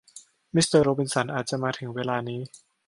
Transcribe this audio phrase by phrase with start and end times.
[0.55, 2.41] มิสเตอร์โรบินสันอาจจะมาถึงเวลานี้